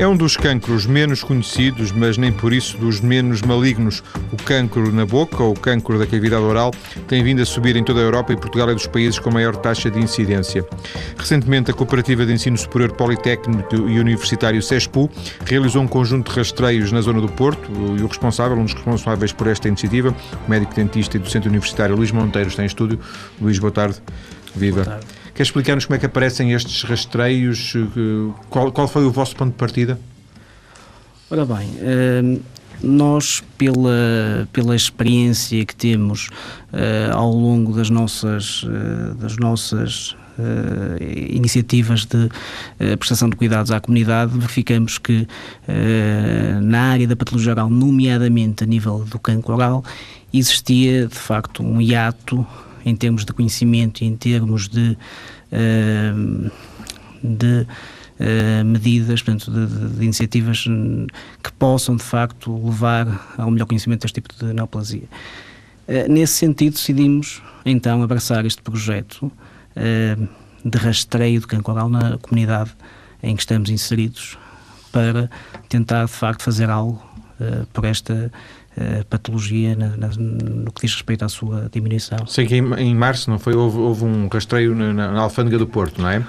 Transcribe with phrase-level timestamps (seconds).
[0.00, 4.02] É um dos cancros menos conhecidos, mas nem por isso dos menos malignos.
[4.32, 6.70] O cancro na boca, ou o cancro da cavidade oral,
[7.06, 9.54] tem vindo a subir em toda a Europa e Portugal é dos países com maior
[9.54, 10.66] taxa de incidência.
[11.18, 15.10] Recentemente, a Cooperativa de Ensino Superior Politécnico e Universitário CESPU
[15.44, 19.34] realizou um conjunto de rastreios na zona do Porto e o responsável, um dos responsáveis
[19.34, 22.98] por esta iniciativa, o médico dentista e docente universitário Luís Monteiro, está em estúdio.
[23.38, 23.98] Luís, boa tarde.
[24.56, 24.82] Viva.
[24.82, 25.19] Boa tarde.
[25.40, 27.72] Quer explicar-nos como é que aparecem estes rastreios?
[28.50, 29.98] Qual, qual foi o vosso ponto de partida?
[31.30, 32.42] Ora bem, uh,
[32.82, 36.28] nós, pela, pela experiência que temos
[36.74, 38.66] uh, ao longo das nossas,
[39.18, 40.14] das nossas
[41.30, 42.28] iniciativas de
[42.98, 45.26] prestação de cuidados à comunidade, verificamos que
[46.62, 49.84] na área da patologia oral, nomeadamente a nível do cancro oral,
[50.34, 52.46] existia de facto um hiato
[52.84, 54.96] em termos de conhecimento e em termos de,
[55.52, 56.50] uh,
[57.22, 60.64] de uh, medidas, portanto, de, de, iniciativas
[61.42, 65.04] que possam, de facto, levar ao melhor conhecimento deste tipo de neoplasia.
[65.88, 69.30] Uh, nesse sentido, decidimos, então, abraçar este projeto
[70.64, 72.72] de rastreio de cancro oral na comunidade
[73.22, 74.36] em que estamos inseridos
[74.90, 75.30] para
[75.68, 77.00] tentar, de facto, fazer algo
[77.72, 78.30] por esta
[78.76, 82.26] uh, patologia na, na, no que diz respeito à sua diminuição.
[82.26, 85.66] Sei que em, em março não foi, houve, houve um rastreio na, na, Alfândega do
[85.66, 86.24] Porto, não é?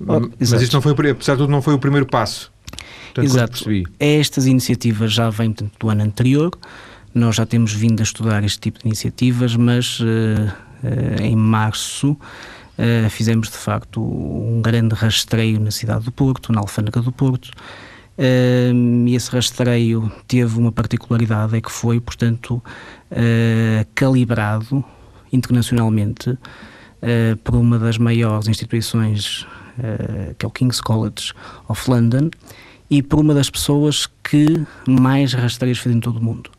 [0.00, 2.52] Oh, Mas isto não foi, apesar de tudo, não foi o primeiro passo.
[3.16, 3.64] Exato.
[3.98, 6.52] Estas iniciativas já vêm do ano anterior.
[7.14, 12.12] Nós já temos vindo a estudar este tipo de iniciativas, mas uh, uh, em março
[12.12, 17.50] uh, fizemos de facto um grande rastreio na cidade do Porto, na Alfândega do Porto,
[18.20, 22.62] e esse rastreio teve uma particularidade, é que foi, portanto,
[23.12, 24.84] uh, calibrado
[25.32, 29.46] internacionalmente uh, por uma das maiores instituições,
[29.78, 31.32] uh, que é o King's College
[31.68, 32.30] of London,
[32.90, 36.50] e por uma das pessoas que mais rastreios fez em todo o mundo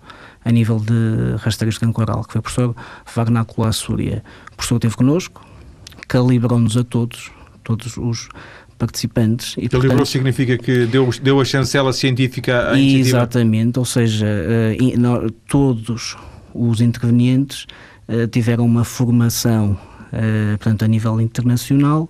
[0.45, 2.76] a nível de rastreios de cancro oral, que foi o professor
[3.14, 4.23] Wagner Súria.
[4.54, 5.45] O professor esteve connosco,
[6.08, 7.32] calibrou-nos a todos,
[7.64, 8.30] todos os
[8.80, 9.54] participantes.
[9.58, 13.17] E, Calibrou portanto, significa que deu, deu a chancela científica à iniciativa?
[13.17, 16.17] Exatamente, ou seja, uh, todos
[16.54, 17.68] os intervenientes
[18.08, 22.08] uh, tiveram uma formação, uh, portanto, a nível internacional,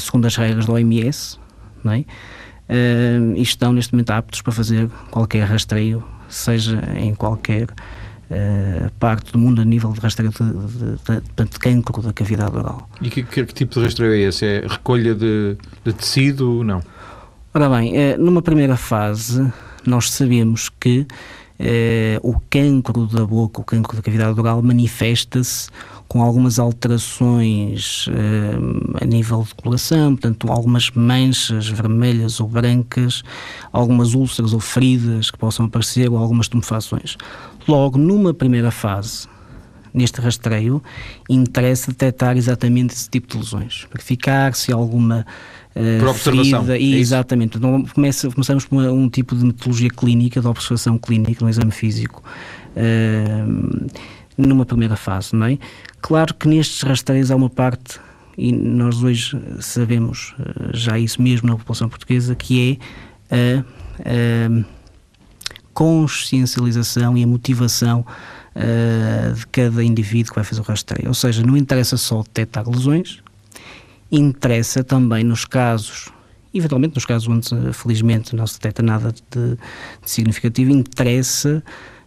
[0.00, 1.38] segundo as regras da OMS,
[1.82, 2.04] não é?
[3.36, 7.68] e estão neste momento aptos para fazer qualquer rastreio, seja em qualquer
[8.30, 12.56] uh, parte do mundo a nível de rastreio de, de, de, de cancro da cavidade
[12.56, 12.88] oral.
[13.00, 14.44] E que, que, tipo de rastreio é esse?
[14.44, 15.56] É recolha de,
[15.96, 16.62] tecido?
[16.64, 16.82] Não.
[17.52, 19.52] Ora bem, uh, numa primeira fase,
[19.86, 21.06] nós sabemos que
[21.60, 25.68] uh, o cancro da boca, o cancro da cavidade oral, manifesta-se
[26.06, 28.06] com algumas alterações
[29.00, 33.22] a nível de coloração, portanto, algumas manchas vermelhas ou brancas,
[33.72, 37.16] algumas úlceras ou feridas que possam aparecer ou algumas tumefações.
[37.66, 39.26] Logo, numa primeira fase,
[39.94, 40.82] neste rastreio,
[41.30, 45.24] interessa detectar exatamente esse tipo de lesões, verificar se alguma
[45.70, 46.64] uh, por observação.
[46.64, 47.56] Ferida, e, é exatamente.
[47.56, 51.70] Então, começa, começamos por uma, um tipo de metodologia clínica, de observação clínica, um exame
[51.70, 52.22] físico,
[52.76, 53.86] uh,
[54.36, 55.58] numa primeira fase, não é?
[56.02, 58.00] Claro que nestes rastreios há uma parte,
[58.36, 62.78] e nós hoje sabemos uh, já isso mesmo na população portuguesa, que
[63.30, 63.60] é
[64.04, 64.73] a
[65.74, 68.06] consciencialização e a motivação
[68.54, 71.08] uh, de cada indivíduo que vai fazer o rastreio.
[71.08, 73.22] Ou seja, não interessa só detectar lesões,
[74.10, 76.08] interessa também nos casos,
[76.54, 81.62] eventualmente nos casos onde felizmente não se detecta nada de, de significativo, interessa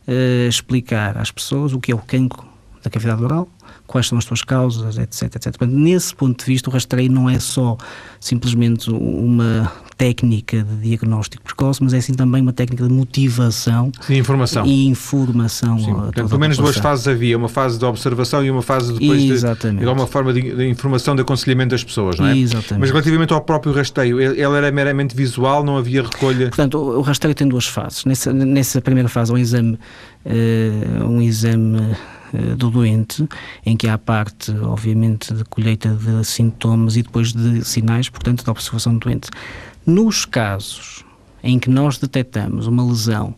[0.07, 2.47] uh, explicar às pessoas o que é o cancro
[2.81, 3.49] da cavidade oral,
[3.88, 5.44] quais são as suas causas, etc, etc.
[5.58, 7.78] Portanto, nesse ponto de vista, o rastreio não é só
[8.20, 14.18] simplesmente uma técnica de diagnóstico precoce, mas é sim também uma técnica de motivação Sim,
[14.18, 14.66] informação.
[14.66, 15.80] e informação.
[15.80, 19.24] Sim, portanto, pelo menos duas fases havia, uma fase de observação e uma fase depois
[19.24, 19.80] Exatamente.
[19.80, 22.38] de, de alguma forma de, de, informação, de aconselhamento das pessoas, não é?
[22.38, 22.80] Exatamente.
[22.80, 26.50] Mas relativamente ao próprio rastreio, ele era meramente visual, não havia recolha?
[26.50, 28.06] Portanto, o, o rastreio tem duas fases.
[28.06, 29.79] Nessa, nessa primeira fase, um exame,
[30.26, 31.96] uh, um exame
[32.58, 33.28] do doente,
[33.66, 38.44] em que há a parte, obviamente, de colheita de sintomas e depois de sinais, portanto,
[38.44, 39.29] da observação do doente.
[39.85, 41.06] Nos casos
[41.44, 43.34] em que nós detectamos uma lesão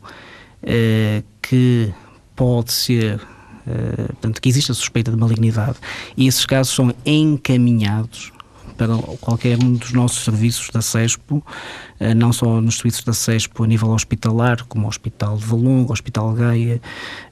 [0.64, 1.94] uh, que
[2.36, 5.78] pode ser, uh, portanto, que existe a suspeita de malignidade,
[6.18, 8.32] e esses casos são encaminhados
[8.80, 11.44] para qualquer um dos nossos serviços da CESPO,
[12.00, 15.92] eh, não só nos serviços da CESPO a nível hospitalar, como o Hospital de Valongo,
[15.92, 16.82] Hospital Gaia,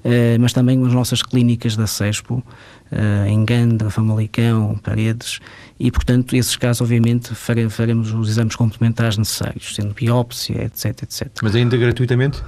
[0.03, 2.43] eh, mas também nas nossas clínicas da CESPO,
[2.91, 5.39] eh, em Gandra, Famalicão, Paredes,
[5.79, 11.29] e portanto, esses casos, obviamente, faremos os exames complementares necessários, sendo biópsia, etc, etc.
[11.41, 12.43] Mas ainda gratuitamente?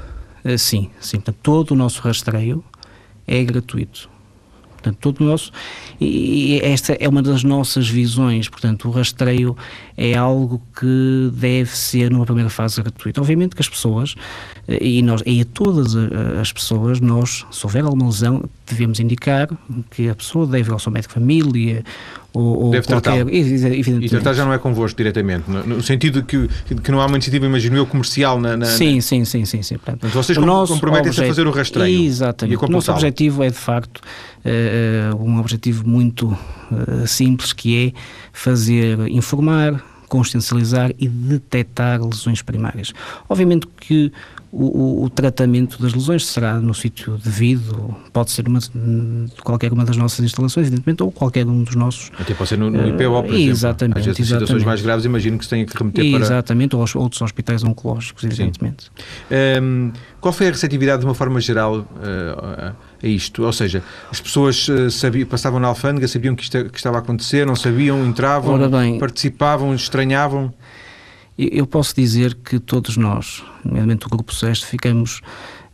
[0.58, 1.18] Sim, sim.
[1.18, 2.64] Portanto, todo o nosso rastreio
[3.26, 4.10] é gratuito.
[4.80, 5.52] Portanto, todo o nosso.
[6.00, 8.48] E esta é uma das nossas visões.
[8.48, 9.56] Portanto, o rastreio
[9.98, 13.20] é algo que deve ser, numa primeira fase, gratuito.
[13.20, 14.16] Obviamente que as pessoas,
[14.80, 15.96] e, nós, e a todas
[16.40, 19.50] as pessoas, nós, se houver alguma lesão, devemos indicar
[19.90, 21.84] que a pessoa deve ir ao seu médico de família
[22.34, 23.28] ou, ou Deve qualquer...
[23.34, 27.16] E tratar já não é convosco diretamente, no, sentido de que, que não há uma
[27.16, 28.56] iniciativa, imagino eu, comercial na...
[28.56, 29.02] na sim, na...
[29.02, 29.78] sim, sim, sim, sim.
[29.78, 32.04] Portanto, vocês comprometem-se a fazer o rastreio.
[32.04, 32.64] Exatamente.
[32.64, 34.00] O nosso objetivo é, de facto,
[34.46, 38.00] uh, um objetivo muito uh, simples, que é
[38.32, 42.94] fazer, informar, consciencializar e detectar lesões primárias.
[43.28, 44.12] Obviamente que
[44.52, 48.60] o, o, tratamento das lesões será no sítio devido, pode ser uma,
[49.44, 52.10] qualquer uma das nossas instalações, evidentemente, ou qualquer um dos nossos.
[52.20, 54.00] Até pode ser no, no IPO, por exatamente, exemplo.
[54.00, 56.36] Às vezes, situações mais graves, imagino que se tenha que remeter exatamente, para.
[56.36, 58.92] Exatamente, ou aos outros hospitais oncológicos, evidentemente.
[59.62, 63.44] Um, qual foi a receptividade, de uma forma geral, uh, a isto?
[63.44, 67.00] Ou seja, as pessoas uh, sabiam, passavam na alfândega, sabiam que isto que estava a
[67.00, 68.60] acontecer, não sabiam, entravam,
[69.00, 70.52] participavam, estranhavam?
[71.42, 75.22] Eu posso dizer que todos nós, nomeadamente o Grupo Sexto, ficamos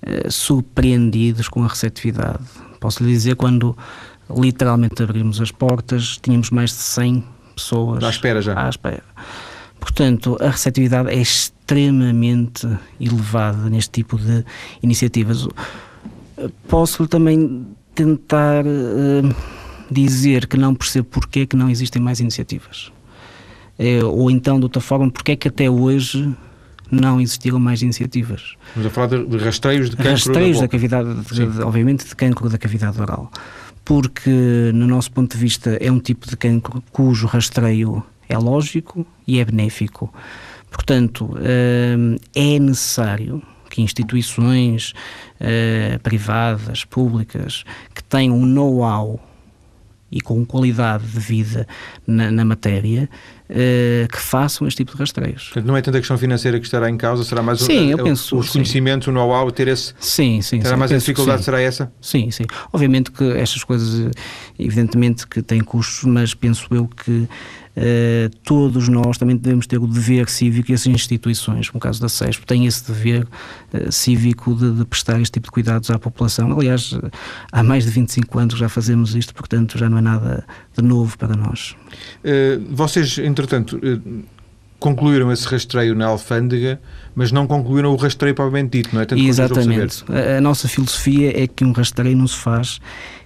[0.03, 2.43] eh, surpreendidos com a receptividade.
[2.79, 3.75] Posso lhe dizer, quando
[4.29, 7.23] literalmente abrimos as portas, tínhamos mais de 100
[7.55, 8.67] pessoas à espera já.
[8.67, 9.01] À espera.
[9.79, 12.67] Portanto, a receptividade é extremamente
[13.01, 14.45] elevada neste tipo de
[14.83, 15.47] iniciativas.
[16.67, 17.65] Posso também
[17.95, 19.35] tentar uh,
[19.89, 22.91] dizer que não percebo porque que não existem mais iniciativas.
[23.77, 26.33] É, ou então, de outra forma, porque é que até hoje
[26.89, 28.55] não existiram mais iniciativas?
[28.67, 32.15] Estamos a falar de, de rastreios de cancro Rastreios da, da cavidade, de, obviamente, de
[32.15, 33.31] cancro da cavidade oral.
[33.83, 39.05] Porque, no nosso ponto de vista, é um tipo de cancro cujo rastreio é lógico
[39.27, 40.11] e é benéfico.
[40.71, 44.93] Portanto, hum, é necessário que instituições
[45.39, 47.63] hum, privadas, públicas,
[47.93, 49.19] que tenham um know-how
[50.11, 51.67] e com qualidade de vida
[52.05, 53.09] na, na matéria,
[53.49, 55.45] uh, que façam este tipo de rastreios.
[55.45, 58.03] Portanto, não é tanta questão financeira que estará em causa, será mais sim, o, eu
[58.03, 59.11] penso, os conhecimentos, sim.
[59.11, 59.93] o know-how, ter esse.
[59.99, 60.61] Sim, sim.
[60.61, 61.91] Será sim, mais a dificuldade, será essa?
[62.01, 62.43] Sim, sim.
[62.71, 64.11] Obviamente que estas coisas,
[64.57, 67.27] evidentemente que têm custos, mas penso eu que
[67.75, 72.07] Uh, todos nós também devemos ter o dever cívico e as instituições, no caso da
[72.07, 73.27] SESP, têm esse dever
[73.73, 76.53] uh, cívico de, de, prestar este tipo de cuidados à população.
[76.53, 76.97] Aliás,
[77.51, 81.17] há mais de 25 anos já fazemos isto, portanto já não é nada de novo
[81.17, 81.75] para nós.
[82.23, 83.77] Uh, vocês, entretanto,
[84.79, 86.79] concluíram esse rastreio na alfândega,
[87.13, 89.05] mas não concluíram o rastreio propriamente dito, não é?
[89.05, 90.05] Tanto Exatamente.
[90.07, 92.79] A, a nossa filosofia é que um rastreio não se faz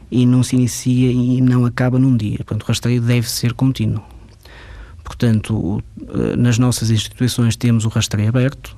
[0.09, 2.37] e não se inicia e não acaba num dia.
[2.37, 4.03] Portanto, o rastreio deve ser contínuo.
[5.09, 8.77] Portanto, eh, nas nossas instituições temos o rastreio aberto,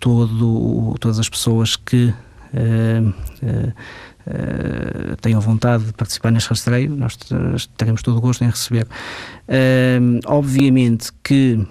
[0.00, 7.18] todo, todas as pessoas que uh, uh, uh, tenham vontade de participar neste rastreio, nós
[7.76, 8.86] teremos todo o gosto em receber.
[10.24, 11.62] obviamente que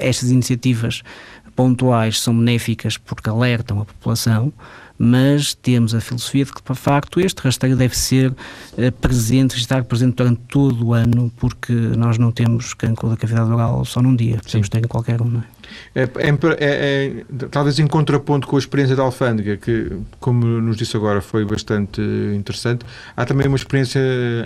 [0.00, 1.02] estas iniciativas
[1.54, 4.52] pontuais são benéficas porque alertam a população,
[4.98, 9.84] mas temos a filosofia de que, de facto, este rastreio deve ser uh, presente, estar
[9.84, 14.16] presente durante todo o ano, porque nós não temos cancro da cavidade oral só num
[14.16, 15.57] dia, podemos ter em qualquer um, não é?
[15.94, 20.76] É, é, é, é, talvez em contraponto com a experiência da alfândega, que, como nos
[20.76, 22.00] disse agora, foi bastante
[22.34, 22.84] interessante.
[23.16, 24.00] Há também uma experiência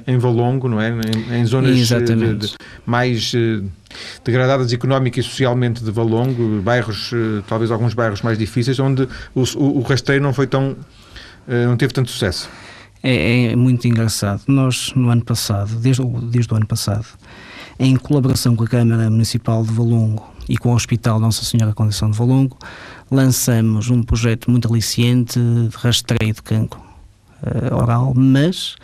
[0.06, 0.90] em Valongo, não é?
[0.90, 2.54] Em, em zonas de, de,
[2.86, 3.62] mais eh,
[4.24, 9.42] degradadas económica e socialmente de Valongo, bairros, eh, talvez alguns bairros mais difíceis, onde o,
[9.56, 10.76] o, o rastreio não foi tão.
[11.48, 12.48] Eh, não teve tanto sucesso.
[13.02, 14.42] É, é, muito engraçado.
[14.46, 17.06] Nós, no ano passado, desde, desde o ano passado,
[17.78, 22.10] em colaboração com a Câmara Municipal de Valongo e com o Hospital Nossa Senhora Condição
[22.10, 22.56] de Valongo,
[23.10, 26.80] lançamos um projeto muito aliciente de rastreio de cancro
[27.42, 28.76] uh, oral, mas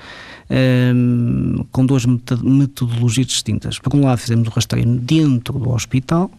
[0.50, 3.78] um, ehm, com duas metodologias distintas.
[3.78, 6.30] Por um lado, fizemos o rastreio dentro do hospital,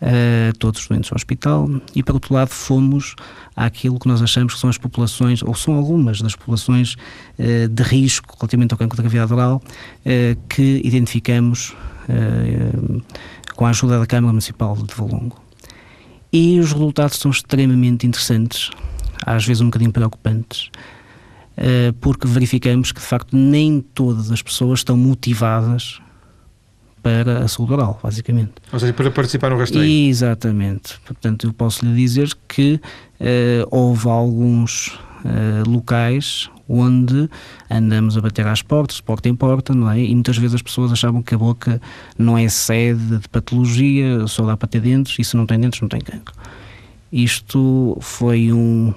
[0.00, 3.14] uh, todos os doentes do hospital, e por outro lado, fomos
[3.56, 6.94] àquilo que nós achamos que são as populações, ou são algumas das populações
[7.38, 11.74] uh, de risco relativamente ao cancro da cavidade oral, uh, que identificamos
[13.56, 15.40] com a ajuda da Câmara Municipal de Valongo.
[16.32, 18.70] E os resultados são extremamente interessantes,
[19.24, 20.70] às vezes um bocadinho preocupantes,
[22.00, 26.00] porque verificamos que de facto nem todas as pessoas estão motivadas
[27.04, 28.52] para a saúde oral, basicamente.
[28.72, 30.08] Ou seja, para participar no rastreio.
[30.08, 30.98] Exatamente.
[31.04, 32.80] Portanto, eu posso lhe dizer que
[33.20, 37.28] uh, houve alguns uh, locais onde
[37.70, 40.02] andamos a bater às portas, porta em porta, não é?
[40.02, 41.80] E muitas vezes as pessoas achavam que a boca
[42.18, 45.80] não é sede de patologia, só dá para ter dentes, e se não tem dentes,
[45.80, 46.34] não tem cancro.
[47.12, 48.92] Isto foi um,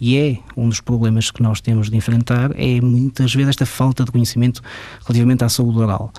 [0.00, 4.04] e é um dos problemas que nós temos de enfrentar, é muitas vezes esta falta
[4.04, 4.62] de conhecimento
[5.04, 6.12] relativamente à saúde oral.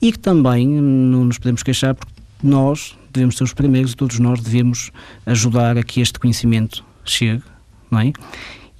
[0.00, 2.12] E que também não nos podemos queixar porque
[2.42, 4.90] nós devemos ser os primeiros e todos nós devemos
[5.24, 7.42] ajudar a que este conhecimento chegue,
[7.90, 8.12] não é?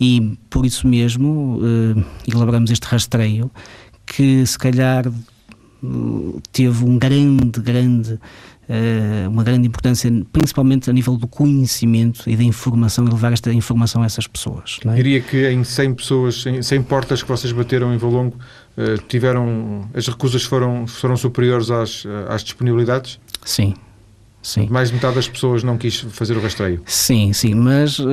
[0.01, 3.51] E por isso mesmo uh, elaboramos este rastreio
[4.07, 5.05] que se calhar
[6.53, 8.19] teve um grande, grande
[8.69, 13.53] uh, uma grande importância, principalmente a nível do conhecimento e da informação, e levar esta
[13.53, 14.79] informação a essas pessoas.
[14.85, 14.95] É?
[14.95, 18.37] Diria que em 100 pessoas, em 100 portas que vocês bateram em Valongo,
[18.77, 23.19] uh, tiveram, as recusas foram, foram superiores às, às disponibilidades?
[23.45, 23.75] Sim.
[24.45, 24.69] Sim.
[24.71, 26.83] Mais de metade das pessoas não quis fazer o rastreio.
[26.85, 28.05] Sim, sim, mas uh,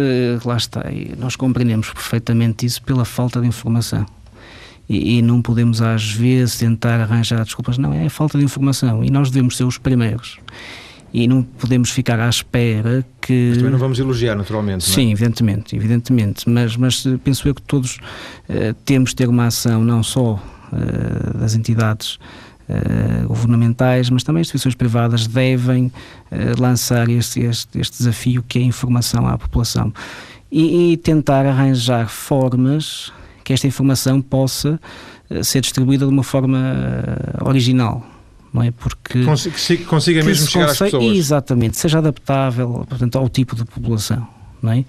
[0.45, 0.85] lá está.
[1.17, 4.05] Nós compreendemos perfeitamente isso pela falta de informação
[4.88, 9.11] e, e, não podemos às vezes tentar arranjar desculpas, não, é falta de informação e
[9.11, 10.39] nós devemos ser os primeiros
[11.13, 13.47] e não podemos ficar à espera que...
[13.50, 15.11] Mas também não vamos elogiar, naturalmente, Sim, é?
[15.11, 17.97] evidentemente, evidentemente, mas, mas penso eu que todos
[18.50, 22.17] uh, temos de ter uma ação não só uh, das entidades
[22.71, 25.91] uh, governamentais, mas também instituições privadas devem
[26.57, 29.93] lançar este, este, este, desafio que é a informação à população
[30.51, 33.11] e, e tentar arranjar formas
[33.43, 34.79] que esta informação possa
[35.29, 38.05] eh, ser distribuída de uma forma eh, original.
[38.53, 38.71] Não é?
[38.71, 41.15] Porque consiga, consiga mesmo chegar às pessoas.
[41.15, 44.27] Exatamente, seja adaptável portanto, ao tipo de população.
[44.61, 44.83] Não é?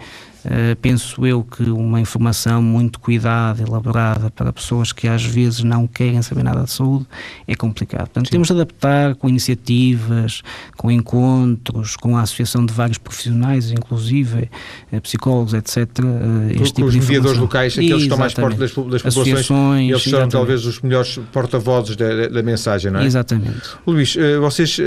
[0.44, 5.86] Uh, penso eu que uma informação muito cuidada, elaborada para pessoas que às vezes não
[5.86, 7.06] querem saber nada de saúde
[7.46, 8.06] é complicado.
[8.06, 8.32] Portanto, Sim.
[8.32, 10.42] temos de adaptar com iniciativas,
[10.76, 14.50] com encontros, com a associação de vários profissionais, inclusive
[14.92, 15.76] uh, psicólogos, etc.
[15.76, 19.90] Uh, este com tipo os mediadores locais, aqueles que estão mais perto das, das populações,
[19.90, 23.06] eles são talvez os melhores porta-vozes da, da, mensagem, não é?
[23.06, 23.70] Exatamente.
[23.86, 24.78] Luís, vocês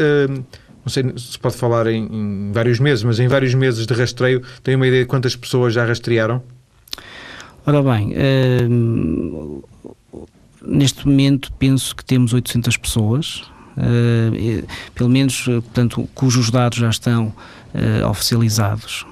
[0.86, 4.44] não sei se pode falar em, em, vários meses, mas em vários meses de rastreio,
[4.64, 6.44] tem uma ideia de quantas pessoas já rastrearam?
[7.66, 9.64] Ora bem, uh,
[10.64, 13.44] neste momento penso que temos 800 pessoas,
[13.76, 17.34] uh, pelo menos, portanto, cujos dados já estão
[17.74, 19.08] uh, oficializados.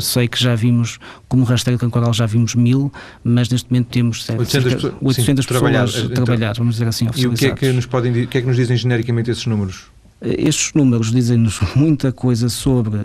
[0.00, 2.90] sei que já vimos, como rastreio temporal já vimos mil,
[3.22, 6.24] mas neste momento temos 800, 800 sim, pessoas trabalhadas, então,
[6.56, 7.42] vamos dizer assim, oficializadas.
[7.42, 9.44] E o que é que nos, podem, o que é que nos dizem genericamente esses
[9.44, 9.90] números?
[10.20, 12.98] Estes números dizem-nos muita coisa sobre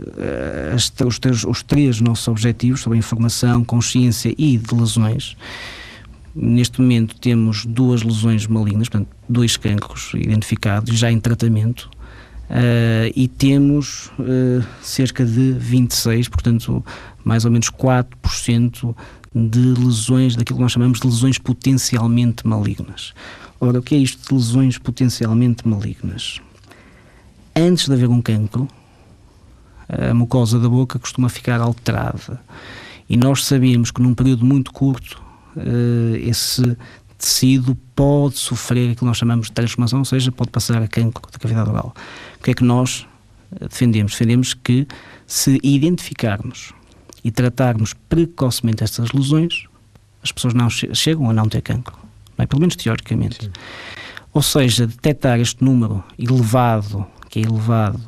[0.74, 5.38] as, os, três, os três nossos objetivos, sobre informação, consciência e de lesões.
[6.36, 11.88] Neste momento temos duas lesões malignas, portanto, dois cancros identificados, já em tratamento,
[12.50, 16.84] uh, e temos uh, cerca de 26, portanto,
[17.24, 18.96] mais ou menos 4%
[19.36, 23.13] de lesões, daquilo que nós chamamos de lesões potencialmente malignas.
[23.60, 26.41] Ora, o que é isto de lesões potencialmente malignas?
[27.55, 28.67] Antes de haver um cancro,
[29.88, 32.41] a mucosa da boca costuma ficar alterada.
[33.10, 35.22] E nós sabemos que num período muito curto
[35.55, 36.77] uh, esse
[37.17, 41.24] tecido pode sofrer aquilo que nós chamamos de transformação, ou seja, pode passar a cancro
[41.31, 41.93] da cavidade oral.
[42.39, 43.07] O que é que nós
[43.55, 44.12] eh, defendemos?
[44.12, 44.86] Defendemos que
[45.25, 46.74] se identificarmos
[47.24, 49.67] e tratarmos precocemente estas lesões,
[50.22, 51.95] as pessoas não chegam a não ter cancro.
[52.38, 52.45] Não é?
[52.45, 53.45] Pelo menos teoricamente.
[53.45, 53.51] Sim.
[54.33, 58.00] Ou seja, detectar este número elevado que é elevado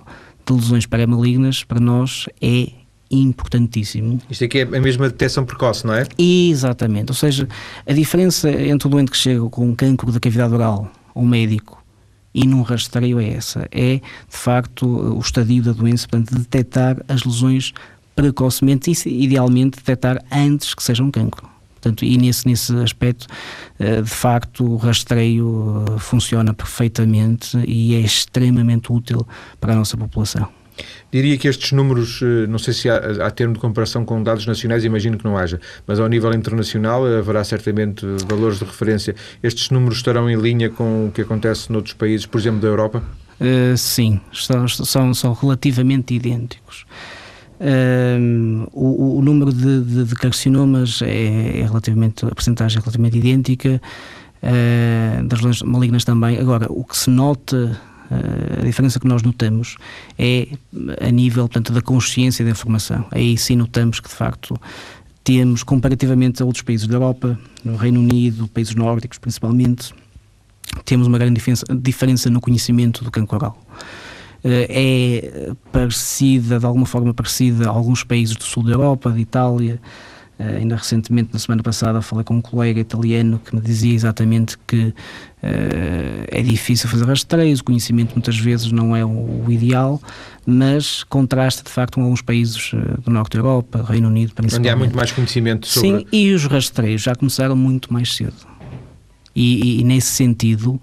[0.46, 2.68] de lesões pré-malignas, para nós é
[3.10, 4.22] importantíssimo.
[4.30, 6.06] Isto aqui é a mesma detecção precoce, não é?
[6.16, 7.10] Exatamente.
[7.10, 7.48] Ou seja,
[7.88, 11.84] a diferença entre o doente que chega com um cancro da cavidade oral ao médico
[12.36, 13.68] e num rastreio é essa.
[13.72, 17.74] É, de facto, o estadio da doença, portanto, detectar as lesões
[18.16, 21.50] precocemente e, idealmente, detectar antes que seja um cancro.
[21.86, 23.28] Portanto, e nesse, nesse aspecto,
[23.78, 29.26] eh, de facto, o rastreio eh, funciona perfeitamente e é extremamente útil
[29.62, 30.48] para a nossa população.
[31.12, 34.48] Diria que estes números, eh, não sei se há, há termo de comparação com dados
[34.48, 39.16] nacionais, imagino que não haja, mas ao nível internacional haverá certamente valores de referência.
[39.44, 43.04] Estes números estarão em linha com o que acontece noutros países, por exemplo, da Europa?
[43.40, 46.86] Uh, sim, são, são, são relativamente idênticos.
[47.60, 53.18] Um, o, o, número de, de, de carcinomas é, é, relativamente, a percentagem é relativamente
[53.18, 53.82] idêntica,
[54.44, 56.38] uh, das lesões malignas também.
[56.38, 57.80] Agora, o que se nota,
[58.12, 59.78] uh, a diferença que nós notamos
[60.18, 60.48] é
[61.02, 63.06] a nível, portanto, da consciência da informação.
[63.12, 64.60] Aí sim notamos que, de facto,
[65.24, 69.94] temos, comparativamente a outros países da Europa, no Reino Unido, países nórdicos principalmente,
[70.84, 73.66] temos uma grande diferença, diferença no conhecimento do cancro oral.
[74.48, 79.80] É parecida, de alguma forma parecida, a alguns países do sul da Europa, de Itália,
[80.38, 84.58] Uh, ainda recentemente, na semana passada, falei com um colega italiano que me dizia exatamente
[84.68, 84.94] que uh,
[86.28, 90.02] é difícil fazer rastreios, o conhecimento muitas vezes não é o, o ideal,
[90.46, 94.68] mas contrasta de facto com alguns países uh, do norte da Europa, Reino Unido, principalmente.
[94.68, 96.00] Onde há muito mais conhecimento sobre...
[96.00, 98.36] Sim, e os rastreios já começaram muito mais cedo.
[99.34, 100.82] E, e, e nesse sentido,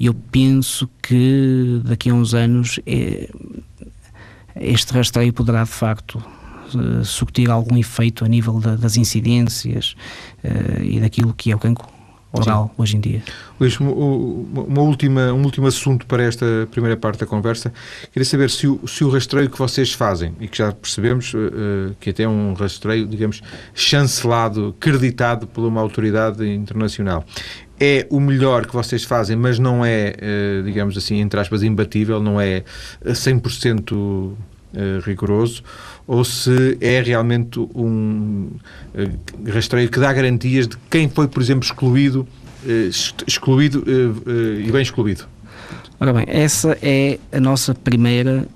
[0.00, 3.28] eu penso que daqui a uns anos é,
[4.56, 6.22] este rastreio poderá de facto
[6.74, 9.94] uh, surtir algum efeito a nível da, das incidências
[10.42, 11.86] uh, e daquilo que é o cancro
[12.32, 12.82] oral Sim.
[12.82, 13.22] hoje em dia.
[13.58, 17.72] Luís, uma última, um último assunto para esta primeira parte da conversa.
[18.12, 21.94] Queria saber se o, se o rastreio que vocês fazem, e que já percebemos uh,
[21.98, 23.42] que até é um rastreio, digamos,
[23.74, 27.24] chancelado, creditado por uma autoridade internacional,
[27.80, 30.14] é o melhor que vocês fazem, mas não é,
[30.64, 32.62] digamos assim, entre aspas, imbatível, não é
[33.04, 34.32] 100%
[35.02, 35.62] rigoroso,
[36.06, 38.50] ou se é realmente um
[39.52, 42.28] rastreio que dá garantias de quem foi, por exemplo, excluído,
[43.26, 43.84] excluído
[44.64, 45.24] e bem excluído.
[45.98, 48.46] Ora bem, essa é a nossa primeira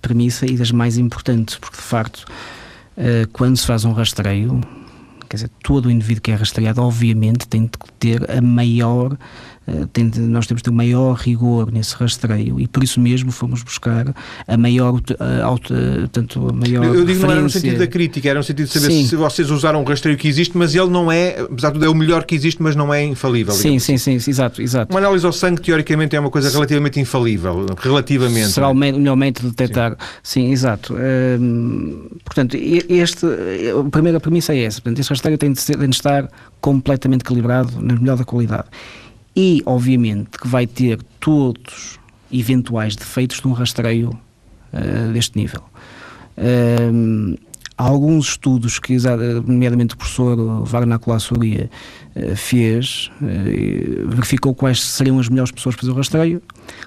[0.00, 2.24] premissa e das mais importantes, porque de facto,
[3.32, 4.60] quando se faz um rastreio,
[5.28, 9.16] quer dizer, todo o indivíduo que é rastreado, obviamente, tem de ter a maior
[9.68, 13.62] eh, nós temos de ter um maior rigor nesse rastreio e por isso mesmo fomos
[13.62, 14.14] buscar
[14.46, 18.30] a maior, a, alta, tanto a maior Eu digo não era no sentido da crítica,
[18.30, 19.06] era no sentido de saber sim.
[19.06, 21.88] se vocês usaram um rastreio que existe, mas ele não é, apesar de tudo, é
[21.88, 23.52] o melhor que existe, mas não é infalível.
[23.52, 24.18] Sim, sim, assim.
[24.18, 24.90] sim, exato, exato.
[24.90, 28.48] Uma análise ao sangue, teoricamente, é uma coisa relativamente infalível, relativamente.
[28.48, 30.94] Será o melhor método de detectar, sim, sim exato.
[30.94, 35.88] Hum, portanto, este, a primeira premissa é essa, portanto, este rastreio tem de, ser, tem
[35.88, 36.28] de estar
[36.60, 38.66] completamente calibrado na melhor da qualidade
[39.38, 44.10] e, obviamente, que vai ter todos eventuais defeitos de um rastreio
[44.72, 45.62] uh, deste nível.
[46.36, 47.38] Uh,
[47.76, 48.96] alguns estudos que,
[49.46, 51.70] nomeadamente o professor Wagner Colassoria
[52.16, 56.42] uh, fez, uh, verificou quais seriam as melhores pessoas para fazer o rastreio,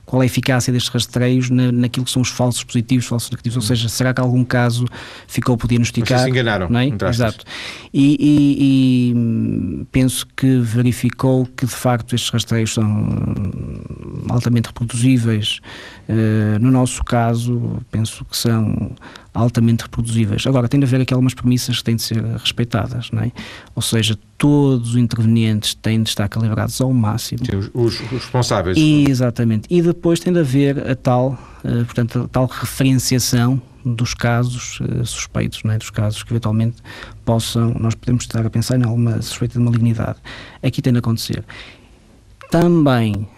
[0.05, 3.55] qual é a eficácia destes rastreios na, naquilo que são os falsos positivos, falsos negativos,
[3.57, 4.85] ou seja, será que algum caso
[5.27, 6.07] ficou por diagnosticar?
[6.07, 6.69] Vocês se enganaram.
[6.69, 6.87] Não é?
[6.87, 7.45] Exato.
[7.93, 9.11] E, e,
[9.81, 12.85] e, penso que verificou que de facto estes rastreios são
[14.29, 15.59] altamente reproduzíveis.
[16.11, 18.91] Uh, no nosso caso, penso que são
[19.33, 20.45] altamente reproduzíveis.
[20.45, 23.31] Agora, tem de haver aqui algumas premissas que têm de ser respeitadas, não é?
[23.73, 27.45] Ou seja, todos os intervenientes têm de estar calibrados ao máximo.
[27.45, 28.77] Sim, os, os, responsáveis.
[28.77, 29.67] E, exatamente.
[29.69, 35.05] E depois tem de haver a tal, uh, portanto, a tal referenciação dos casos uh,
[35.05, 35.77] suspeitos, não é?
[35.77, 36.77] dos casos que eventualmente
[37.23, 40.17] possam, nós podemos estar a pensar em alguma suspeita de malignidade.
[40.61, 41.41] Aqui tem de acontecer.
[42.49, 43.29] Também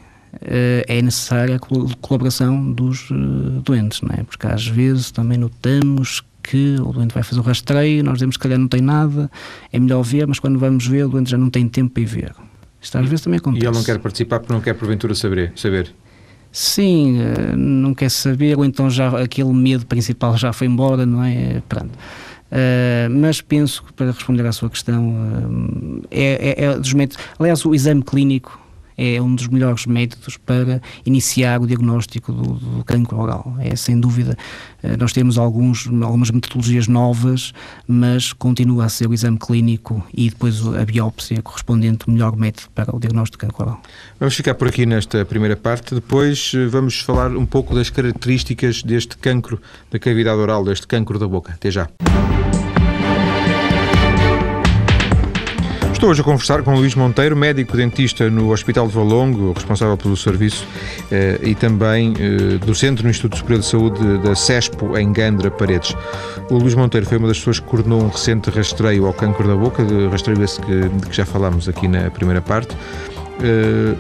[0.42, 1.60] é necessária a
[2.02, 3.16] colaboração dos uh,
[3.64, 4.24] doentes, não é?
[4.24, 8.44] Porque às vezes também notamos que o doente vai fazer o rastreio, nós dizemos que
[8.44, 9.32] calhar não tem nada,
[9.72, 12.06] é melhor ver, mas quando vamos ver, o doente já não tem tempo para ir
[12.06, 12.36] ver.
[12.82, 13.66] Isto às vezes também acontece.
[13.66, 15.54] E ele não quer participar porque não quer porventura saber?
[15.56, 15.94] saber.
[16.52, 21.24] Sim, uh, não quer saber, ou então já aquele medo principal já foi embora, não
[21.24, 21.62] é?
[21.68, 21.98] Pronto.
[22.52, 27.26] Uh, mas penso que para responder à sua questão uh, é, é, é, dos métodos.
[27.40, 28.60] Aliás, o exame clínico
[28.98, 33.56] é um dos melhores métodos para iniciar o diagnóstico do, do cancro oral.
[33.60, 34.38] É sem dúvida.
[34.82, 37.54] Eh, nós temos alguns, algumas metodologias novas,
[37.88, 42.70] mas continua a ser o exame clínico e depois a biópsia correspondente o melhor método
[42.74, 43.82] para o diagnóstico do cancro oral.
[44.20, 45.96] Vamos ficar por aqui nesta primeira parte.
[45.96, 51.18] Depois eh, vamos falar um pouco das características deste cancro da cavidade oral, deste cancro
[51.18, 51.54] da boca.
[51.54, 51.90] Até já.
[56.04, 60.18] Estou hoje a conversar com Luís Monteiro, médico dentista no Hospital de Valongo, responsável pelo
[60.18, 60.68] serviço
[61.10, 65.96] eh, e também eh, docente no Instituto Superior de Saúde da CESPO, em Gandra, Paredes.
[66.52, 69.56] O Luís Monteiro foi uma das pessoas que coordenou um recente rastreio ao câncer da
[69.56, 72.76] boca, de rastreio esse que, de que já falámos aqui na primeira parte.
[73.40, 73.96] Uh,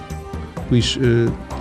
[0.69, 0.99] Luís,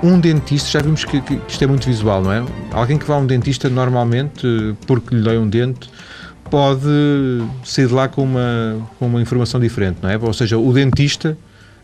[0.02, 2.44] um dentista, já vimos que, que, isto é muito visual, não é?
[2.72, 5.88] Alguém que vá a um dentista normalmente, porque lhe dói um dente,
[6.52, 6.84] pode
[7.64, 10.18] sair de lá com uma, com uma informação diferente, não é?
[10.18, 11.34] Ou seja, o dentista,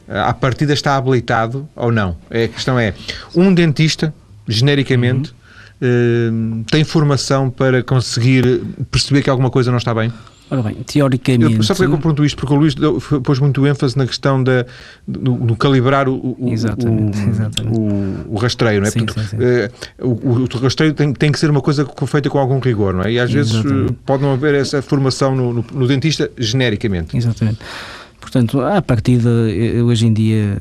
[0.07, 2.15] à partida, está habilitado ou não?
[2.29, 2.93] É, a questão é,
[3.35, 4.13] um dentista,
[4.47, 5.35] genericamente,
[5.81, 6.65] uhum.
[6.71, 10.13] tem formação para conseguir perceber que alguma coisa não está bem?
[10.51, 11.57] Ora bem, teoricamente.
[11.57, 12.37] Eu, sabe porque é que eu pergunto isto?
[12.37, 12.75] Porque o Luís
[13.23, 14.65] pôs muito ênfase na questão da,
[15.07, 17.79] do, do calibrar o, o, exatamente, o, exatamente.
[17.79, 18.91] o, o rastreio, não é?
[18.91, 19.45] Sim, Portanto, sim, sim.
[19.45, 23.03] Eh, o, o, rastreio tem, tem que ser uma coisa feita com algum rigor, não
[23.03, 23.13] é?
[23.13, 23.93] E às vezes eh, exatamente.
[24.07, 27.17] pode não haver essa formação no, no, no dentista genericamente.
[27.17, 27.59] Exatamente.
[28.19, 30.59] Portanto, à partida, eu hoje em dia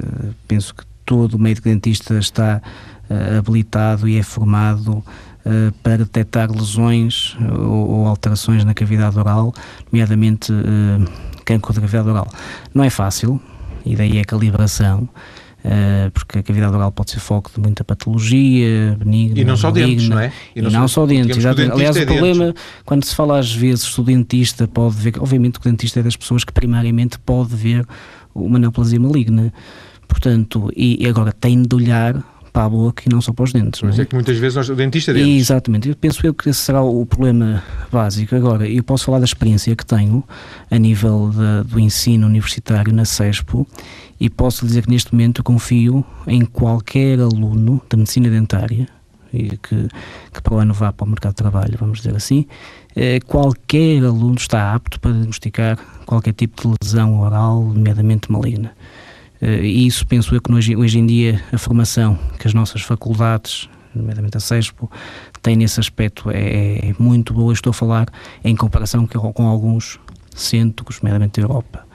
[0.48, 2.62] penso que todo o médico dentista está
[3.10, 5.04] uh, habilitado e é formado
[5.48, 9.54] uh, para detectar lesões ou, ou, alterações na cavidade oral,
[9.92, 11.10] nomeadamente uh,
[11.46, 12.28] cancro da cavidade oral.
[12.74, 13.42] Não é fácil,
[13.86, 15.10] e daí é a calibração.
[15.66, 19.70] Uh, porque a cavidade oral pode ser foco de muita patologia, benigna, E não só
[19.70, 20.32] maligna, dentes, não é?
[20.56, 21.74] E não, e não só, dentes, exatamente.
[21.74, 22.64] Aliás, é o problema, dentes.
[22.86, 26.46] quando se fala às vezes, o dentista pode ver, obviamente o dentista é das pessoas
[26.46, 27.86] que primariamente pode ver
[28.34, 29.52] uma neoplasia maligna.
[30.08, 32.24] Portanto, e, e agora tem de olhar
[32.58, 33.84] para a boca e não só para os dentes.
[33.84, 34.02] Mas é?
[34.02, 34.06] é?
[34.06, 35.42] que muitas vezes nós, o dentista é dentes.
[35.42, 38.36] Exatamente, eu penso eu que esse será o problema básico.
[38.36, 40.24] Agora, eu posso falar da experiência que tenho
[40.72, 41.32] a nível
[41.64, 43.68] do ensino universitário na CESPO
[44.20, 48.88] e posso dizer que neste momento eu confio em qualquer aluno da medicina dentária
[49.32, 49.88] e que,
[50.34, 52.48] que para o ano vá para o mercado de trabalho, vamos dizer assim,
[52.96, 58.72] eh, qualquer aluno está apto para diagnosticar qualquer tipo de lesão oral, nomeadamente maligna.
[59.42, 63.70] Eh, e isso penso eu que hoje, em dia a formação que as nossas faculdades,
[63.94, 64.90] nomeadamente a CESPO,
[65.42, 67.54] tem nesse aspecto é, é muito boa.
[67.54, 68.08] Estou a falar
[68.44, 70.00] em comparação com, alguns
[70.36, 71.86] centros, nomeadamente da Europa.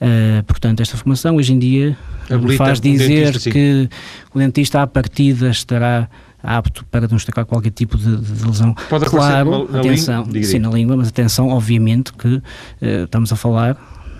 [0.00, 1.96] Uh, portanto, esta formação hoje em dia
[2.28, 3.88] Habilita faz dizer dentista, que
[4.34, 6.08] o dentista à partida estará
[6.42, 8.74] apto para diagnosticar qualquer tipo de, de lesão.
[8.90, 12.42] Pode claro, na, atenção, língua, sim, na língua, mas atenção, obviamente que uh,
[13.04, 13.76] estamos a falar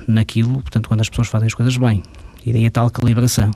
[0.06, 2.00] naquilo, portanto, quando as pessoas fazem as coisas bem.
[2.44, 3.50] E daí a tal calibração.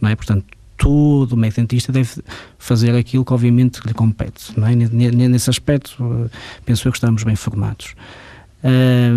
[0.00, 0.16] Não é?
[0.16, 0.44] Portanto,
[0.76, 2.10] todo médico dentista deve
[2.58, 4.52] fazer aquilo que obviamente lhe compete.
[4.58, 4.74] Não é?
[4.74, 6.30] Nesse aspecto, uh,
[6.64, 7.94] penso eu que estamos bem formados.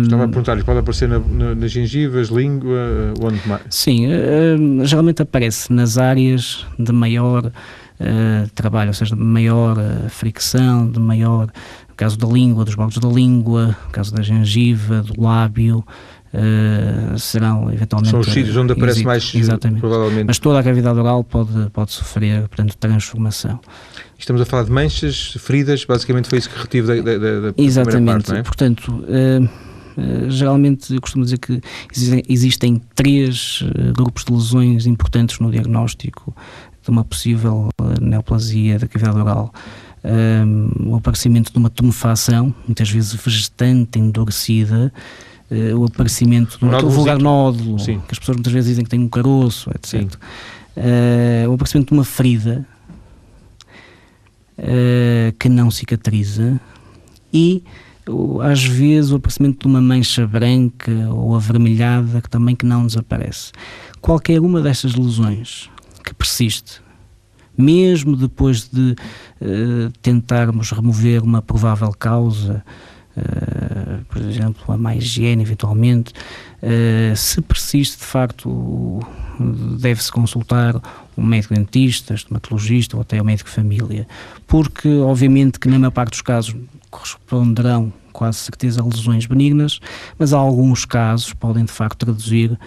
[0.02, 3.62] Estava a perguntar-lhe, pode aparecer na, na, nas gengivas, língua, onde mais?
[3.70, 10.08] Sim, uh, geralmente aparece nas áreas de maior uh, trabalho, ou seja, de maior uh,
[10.08, 11.46] fricção, de maior,
[11.88, 15.84] no caso da língua, dos bordos da língua, no caso da gengiva, do lábio,
[16.36, 18.10] Uh, serão eventualmente.
[18.10, 19.80] São os sítios onde aparece mais, exatamente.
[19.80, 20.26] provavelmente.
[20.26, 23.58] Mas toda a cavidade oral pode, pode sofrer, portanto, transformação.
[24.18, 28.26] Estamos a falar de manchas, feridas, basicamente foi isso que retive da, da, da Exatamente,
[28.26, 28.42] parte, é?
[28.42, 29.04] portanto.
[29.04, 29.66] Uh,
[30.28, 31.58] geralmente eu costumo dizer que
[31.90, 33.62] existem, existem três
[33.96, 36.36] grupos de lesões importantes no diagnóstico
[36.82, 39.54] de uma possível neoplasia da cavidade oral.
[40.04, 44.92] Um, o aparecimento de uma tumefação, muitas vezes vegetante, endurecida,
[45.76, 48.00] o aparecimento de um vulgar nódulo, Sim.
[48.00, 50.12] que as pessoas muitas vezes dizem que tem um caroço, etc.
[50.76, 52.66] Uh, o aparecimento de uma ferida
[54.58, 56.60] uh, que não cicatriza
[57.32, 57.62] e
[58.42, 63.52] às vezes o aparecimento de uma mancha branca ou avermelhada que também que não desaparece.
[64.00, 65.68] Qualquer uma destas lesões
[66.04, 66.80] que persiste,
[67.58, 68.94] mesmo depois de
[69.40, 72.62] uh, tentarmos remover uma provável causa,
[73.16, 76.12] uh, por exemplo, a má higiene, eventualmente,
[76.62, 79.00] uh, se persiste, de facto,
[79.78, 80.80] deve-se consultar
[81.16, 84.06] um médico dentista, estomatologista ou até o um médico família,
[84.46, 86.54] porque, obviamente, que na maior parte dos casos
[86.90, 89.80] corresponderão quase certeza a lesões benignas,
[90.18, 92.58] mas há alguns casos podem, de facto, traduzir uh,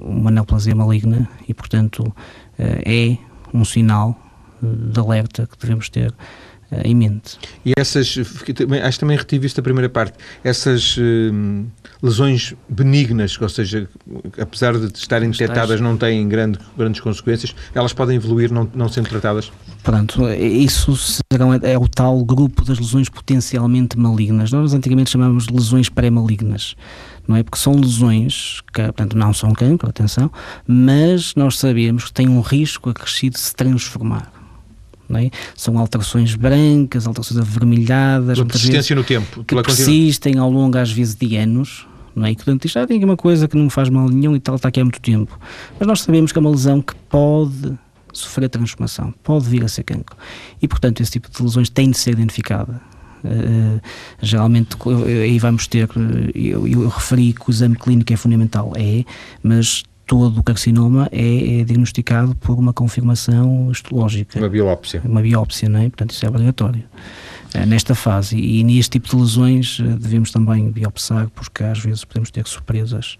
[0.00, 2.14] uma neoplasia maligna e, portanto,
[2.58, 3.16] é
[3.54, 4.16] um sinal
[4.60, 6.12] de alerta que devemos ter
[6.84, 7.38] em mente.
[7.64, 11.66] E essas, acho que também retive isto da primeira parte, essas uh,
[12.02, 13.88] lesões benignas, ou seja,
[14.38, 19.08] apesar de estarem detectadas não têm grande, grandes consequências, elas podem evoluir não, não sendo
[19.08, 19.50] tratadas?
[19.82, 20.94] Pronto, isso
[21.32, 24.52] serão, é o tal grupo das lesões potencialmente malignas.
[24.52, 26.74] Nós antigamente chamávamos de lesões pré-malignas
[27.28, 27.42] não é?
[27.42, 30.32] Porque são lesões que, portanto, não são cancro, atenção,
[30.66, 34.37] mas nós sabemos que têm um risco acrescido de se transformar.
[35.14, 35.30] É?
[35.56, 41.36] São alterações brancas, alterações avermelhadas, persistência no tempo, que persistem ao longo, às vezes, de
[41.36, 41.86] anos.
[42.14, 42.32] Não é?
[42.32, 44.40] E que portanto diz, ah, tem uma coisa que não me faz mal nenhum e
[44.40, 45.38] tal, está aqui há muito tempo.
[45.78, 47.78] Mas nós sabemos que é uma lesão que pode
[48.12, 50.16] sofrer transformação, pode vir a ser cancro.
[50.60, 52.80] E, portanto, esse tipo de lesões tem de ser identificada.
[53.24, 53.80] Uh,
[54.22, 55.88] geralmente aí vamos ter,
[56.34, 59.04] eu, eu, referi que o exame clínico é fundamental, é,
[59.42, 64.38] mas todo o carcinoma é, é, diagnosticado por uma confirmação histológica.
[64.38, 65.02] Uma biópsia.
[65.04, 65.82] Uma biópsia, não é?
[65.82, 66.82] Portanto, isso é obrigatório.
[67.54, 68.36] Uh, nesta fase.
[68.36, 72.46] E, e neste tipo de lesões uh, devemos também biopsar, porque às vezes podemos ter
[72.46, 73.18] surpresas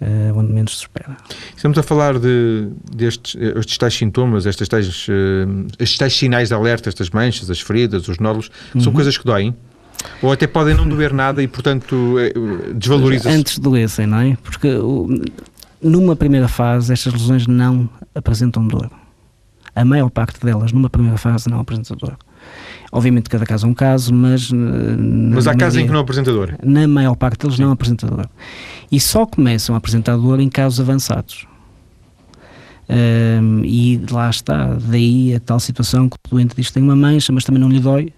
[0.00, 1.16] uh, onde menos se espera.
[1.56, 6.54] Estamos a falar de, destes estes tais sintomas, estes tais, uh, estes tais sinais de
[6.54, 8.80] alerta, estas manchas, as feridas, os nódulos, uhum.
[8.80, 9.52] são coisas que doem?
[10.20, 12.32] Ou até podem não doer nada e, portanto, eh,
[12.74, 13.36] desvaloriza-se?
[13.36, 14.36] Antes doessem, não é?
[14.42, 14.68] Porque
[15.82, 18.90] numa primeira fase estas lesões não apresentam dor.
[19.74, 22.16] A maior parte delas, numa primeira fase, não apresenta dor.
[22.90, 24.50] Obviamente, cada caso é um caso, mas.
[24.50, 26.58] Mas há casos em que não apresenta dor?
[26.62, 27.62] Na maior parte deles, Sim.
[27.62, 28.28] não apresenta dor.
[28.90, 31.46] E só começam a apresentar dor em casos avançados.
[32.88, 36.96] Um, e lá está, daí a tal situação que o doente diz que tem uma
[36.96, 38.12] mancha, mas também não lhe dói,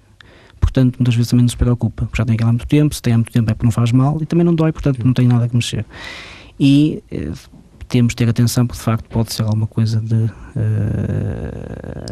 [0.58, 3.00] portanto muitas vezes também não se preocupa, porque já tem aquilo há muito tempo, se
[3.00, 5.12] tem há muito tempo é porque não faz mal e também não dói, portanto não
[5.12, 5.84] tem nada a mexer.
[6.58, 7.30] E eh,
[7.88, 10.30] temos de ter atenção porque de facto pode ser alguma coisa de uh,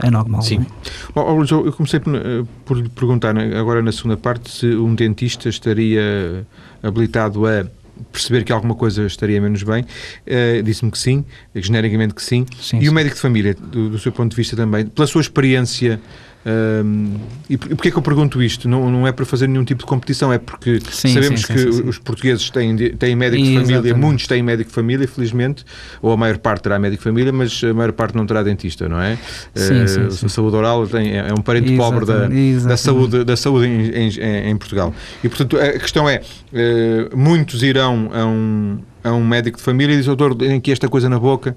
[0.00, 0.42] anormal.
[0.42, 0.66] Sim.
[1.14, 1.20] É?
[1.20, 4.94] Oh, eu comecei por, eh, por lhe perguntar né, agora na segunda parte se um
[4.94, 6.46] dentista estaria
[6.82, 7.66] habilitado a
[8.10, 12.46] perceber que alguma coisa estaria menos bem, uh, disse-me que sim, genericamente que sim.
[12.60, 12.88] sim e sim.
[12.88, 16.00] o médico de família, do, do, seu ponto de vista também, pela sua experiência
[16.44, 17.14] um,
[17.48, 18.68] e porquê é que eu pergunto isto?
[18.68, 21.72] Não, não é para fazer nenhum tipo de competição, é porque sim, sabemos sim, que
[21.72, 24.00] sim, os portugueses têm, têm médico de família, exatamente.
[24.00, 25.64] muitos têm médico de família, felizmente,
[26.00, 28.88] ou a maior parte terá médico de família, mas a maior parte não terá dentista,
[28.88, 29.14] não é?
[29.54, 32.28] Uh, a saúde oral tem, é um parente pobre da,
[32.68, 34.92] da saúde, da saúde em, em, em, Portugal.
[35.22, 39.94] E portanto a questão é: uh, muitos irão a um, a um médico de família
[39.94, 41.56] e dizem, doutor, tem aqui esta coisa na boca.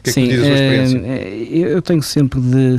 [0.00, 0.98] O que é que Sim, diz a sua experiência?
[0.98, 2.78] Uh, eu tenho sempre de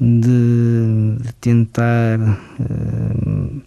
[0.00, 2.18] de, de tentar
[2.60, 3.62] uh,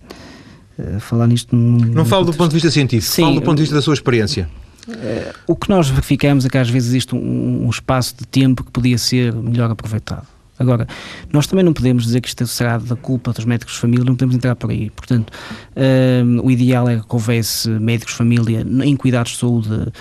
[0.99, 1.55] falar nisto.
[1.55, 3.81] Num, não falo do ponto de vista científico, Sim, falo do ponto de vista da
[3.81, 4.49] sua experiência.
[4.87, 8.63] Uh, o que nós verificamos é que às vezes existe um, um espaço de tempo
[8.63, 10.27] que podia ser melhor aproveitado.
[10.61, 10.87] Agora,
[11.33, 14.13] nós também não podemos dizer que isto será da culpa dos médicos de família, não
[14.13, 14.91] podemos entrar por aí.
[14.91, 19.91] Portanto, uh, o ideal é que houvesse médicos de família em cuidados de saúde,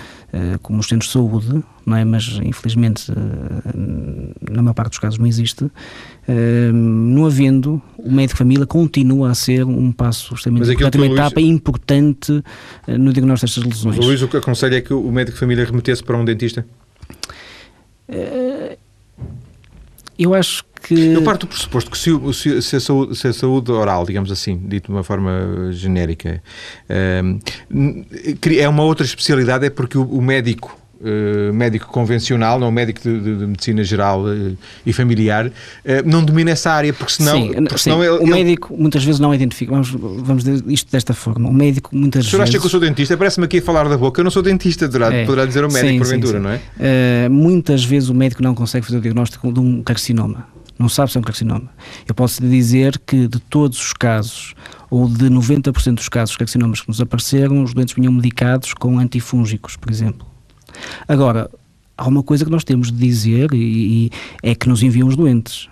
[0.61, 2.05] como os centros de saúde, não é?
[2.05, 3.15] mas infelizmente, uh,
[4.49, 5.69] na maior parte dos casos, não existe.
[6.73, 11.39] não havendo, o médico de família continua a ser um passo extremamente importante, uma etapa
[11.39, 11.49] Luís...
[11.49, 12.43] importante
[12.87, 13.97] no diagnóstico destas lesões.
[13.97, 16.65] Mas, Luís, o que aconselha é que o médico de família remetesse para um dentista?
[20.17, 21.13] Eu acho que.
[21.13, 24.31] Eu parto do pressuposto que se, se, se, a, saúde, se a, saúde, oral, digamos
[24.31, 26.41] assim, dito de uma forma genérica,
[26.89, 27.21] é,
[28.59, 33.19] é uma outra especialidade, é porque o, o médico Uh, médico convencional, não médico de,
[33.19, 35.51] de, de medicina geral uh, e familiar, uh,
[36.05, 37.83] não domina essa área, porque senão, sim, porque sim.
[37.85, 38.81] senão ele, o médico ele...
[38.83, 42.27] muitas vezes não identifica, vamos, vamos dizer isto desta forma, o médico muitas vezes...
[42.27, 43.17] O senhor acha que eu sou dentista?
[43.17, 45.25] Parece-me aqui a falar da boca, eu não sou dentista, poderá, é.
[45.25, 47.29] poderá dizer o médico, sim, porventura, não é?
[47.29, 50.45] muitas vezes o médico não consegue fazer o diagnóstico de um carcinoma,
[50.77, 51.67] não sabe se é um carcinoma.
[52.07, 54.53] Eu posso lhe dizer que de todos os casos,
[54.87, 58.99] ou de 90% dos casos de carcinomas que nos apareceram, os doentes vinham medicados com
[58.99, 60.30] antifúngicos, por exemplo
[61.07, 61.49] Agora,
[61.97, 64.11] há uma coisa que nós temos de dizer e, e
[64.43, 65.69] é que nos enviam os doentes.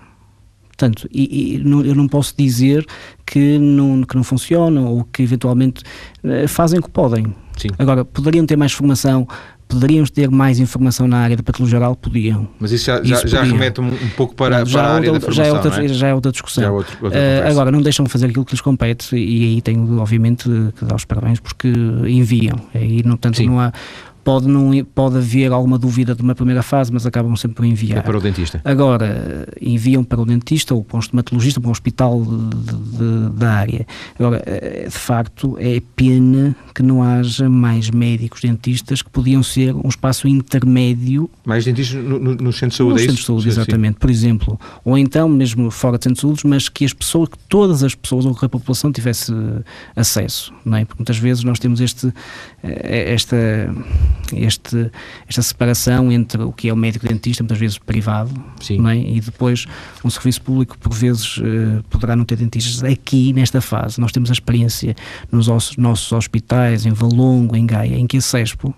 [0.69, 2.85] Portanto, e, e não, eu não posso dizer
[3.25, 5.83] que não, que não funcionam ou que eventualmente
[6.23, 7.35] uh, fazem o que podem.
[7.57, 7.67] Sim.
[7.77, 9.27] Agora, poderiam ter mais formação,
[9.67, 11.97] poderiam ter mais informação na área da patologia oral?
[11.97, 12.47] Podiam.
[12.57, 15.11] Mas isso já, isso já, já remete um, um, pouco para, já para a área
[15.11, 15.87] outra, da formação, já é outra, é?
[15.89, 16.63] Já é outra discussão.
[16.63, 19.99] É outro, uh, agora, não deixam de fazer aquilo que lhes compete e aí tenho,
[19.99, 21.67] obviamente, que dar os parabéns porque
[22.07, 22.57] enviam.
[22.73, 23.73] Aí, no, tanto, não há
[24.23, 27.99] pode, não, pode haver alguma dúvida de uma primeira fase, mas acabam sempre por enviar.
[27.99, 28.61] É para o dentista.
[28.63, 33.51] Agora, enviam para o dentista ou para um estomatologista, para um hospital de, de, da
[33.51, 33.87] área.
[34.17, 39.75] Agora, eh, de facto, é pena que não haja mais médicos dentistas que podiam ser
[39.75, 41.29] um espaço intermédio.
[41.45, 43.99] Mais dentistas no, no, no centro de saúde, no é centro de saúde, exatamente, sim.
[43.99, 44.59] por exemplo.
[44.85, 47.95] Ou então, mesmo fora de centro de saúde, mas que as pessoas, que todas as
[47.95, 49.33] pessoas ou que a população tivesse
[49.95, 50.85] acesso, não é?
[50.85, 52.13] Porque muitas vezes nós temos este,
[52.63, 53.35] eh, esta
[54.33, 54.91] este,
[55.27, 58.31] esta separação entre o que é o médico dentista, muitas vezes privado,
[58.69, 58.95] é?
[58.95, 59.65] e depois
[60.03, 62.83] um serviço público, por vezes, uh, poderá não ter dentistas.
[62.83, 64.95] Aqui, nesta fase, nós temos a experiência
[65.31, 68.73] nos nossos, nossos hospitais, em Valongo, em Gaia, em que a CESPO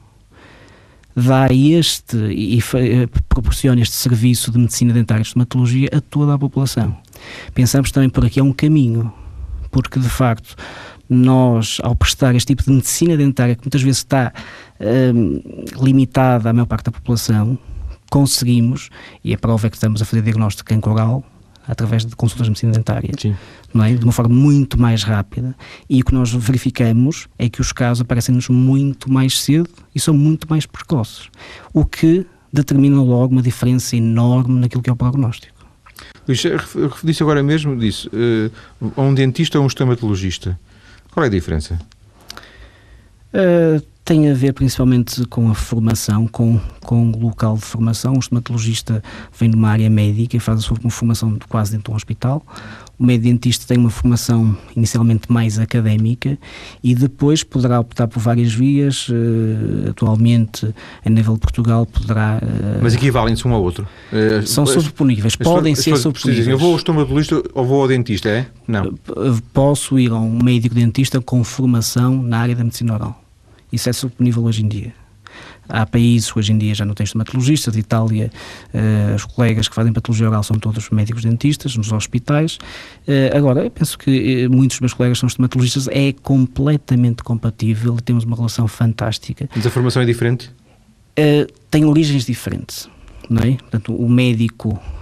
[1.15, 6.33] dá este e, e eh, proporciona este serviço de medicina dentária e estomatologia a toda
[6.33, 6.95] a população.
[7.53, 9.11] Pensamos também por aqui é um caminho,
[9.69, 10.55] porque de facto
[11.09, 14.31] nós, ao prestar este tipo de medicina dentária, que muitas vezes está
[14.81, 15.41] um,
[15.81, 17.57] limitada à maior parte da população,
[18.09, 18.89] conseguimos,
[19.23, 21.23] e a prova é que estamos a fazer diagnóstico de cancro oral,
[21.67, 23.11] através de consultas de medicina dentária,
[23.73, 23.93] não é?
[23.93, 25.55] de uma forma muito mais rápida,
[25.89, 30.13] e o que nós verificamos é que os casos aparecem-nos muito mais cedo e são
[30.13, 31.29] muito mais precoces,
[31.73, 35.61] o que determina logo uma diferença enorme naquilo que é o prognóstico.
[36.27, 36.43] Luís,
[37.03, 40.59] disse agora mesmo, disse, uh, a um dentista ou um estomatologista,
[41.11, 41.79] qual é a diferença?
[43.33, 48.13] Uh, tem a ver principalmente com a formação, com, com o local de formação.
[48.15, 49.03] O estomatologista
[49.37, 52.43] vem de uma área médica e faz a sua formação quase dentro de um hospital.
[52.97, 56.37] O médico dentista tem uma formação inicialmente mais académica
[56.83, 59.07] e depois poderá optar por várias vias.
[59.09, 62.39] Uh, atualmente, a nível de Portugal, poderá.
[62.41, 63.87] Uh, Mas equivalem-se um ao outro?
[64.11, 66.47] Uh, São sobreponíveis, podem ser sobreponíveis.
[66.47, 68.47] Eu vou ao estomatologista ou vou ao dentista, é?
[68.67, 68.93] Não.
[69.53, 73.20] Posso ir a um médico dentista com formação na área da medicina oral.
[73.71, 74.93] Isso é subponível hoje em dia.
[75.69, 78.29] há países que hoje em dia já não têm estomatologistas, de Itália,
[78.73, 82.57] uh, os colegas que fazem patologia oral são todos médicos dentistas nos hospitais.
[83.07, 88.25] Uh, agora, eu penso que muitos dos meus colegas são estomatologistas, é completamente compatível, temos
[88.25, 89.49] uma relação fantástica.
[89.55, 90.51] Mas a formação é diferente?
[91.69, 92.89] tem origens diferentes,
[93.29, 93.51] não é?
[93.51, 95.00] Portanto, o médico uh,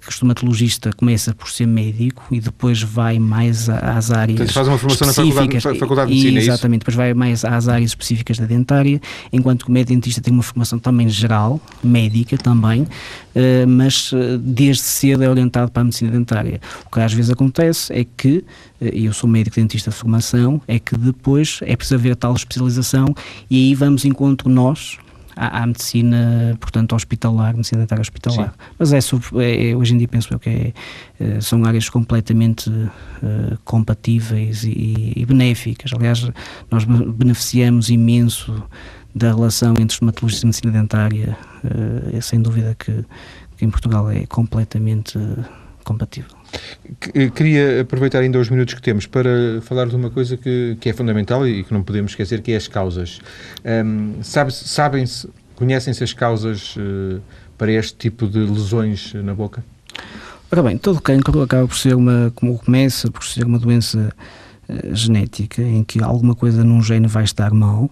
[0.00, 4.68] que o estomatologista começa por ser médico e depois vai mais às áreas Portanto, faz
[4.68, 5.64] uma formação específicas.
[5.64, 9.00] na faculdade, de medicina, é Exatamente, depois vai mais às áreas específicas da dentária,
[9.32, 14.38] enquanto que o médico dentista tem uma formação também geral, médica também, uh, mas uh,
[14.38, 16.60] desde cedo é orientado para a medicina dentária.
[16.86, 18.44] O que às vezes acontece é que,
[18.80, 23.14] e eu sou médico dentista de formação, é que depois é preciso haver tal especialização
[23.50, 24.98] e aí vamos encontro nós,
[25.36, 28.48] à, à medicina, portanto, hospitalar, medicina dentária hospitalar.
[28.48, 28.54] Sim.
[28.78, 30.72] Mas é, é, é, hoje em dia penso eu que é,
[31.20, 35.92] eh, são áreas completamente uh, compatíveis e, e, benéficas.
[35.92, 36.28] Aliás,
[36.70, 38.62] nós beneficiamos imenso
[39.14, 41.38] da relação entre estomatologia e medicina dentária.
[41.62, 43.04] Uh, sem dúvida que,
[43.56, 45.18] que, em Portugal é completamente
[45.84, 46.35] compatível.
[47.34, 50.92] Queria aproveitar ainda os minutos que temos para falar de uma coisa que, que é
[50.92, 53.20] fundamental e que não podemos esquecer, que é as causas.
[53.64, 57.20] Um, sabe, Sabem-se, conhecem-se as causas uh,
[57.58, 59.64] para este tipo de lesões na boca?
[60.50, 64.12] Ora bem, todo cancro acaba por ser uma, como começa, por ser uma doença
[64.68, 67.90] uh, genética, em que alguma coisa num gene vai estar mal,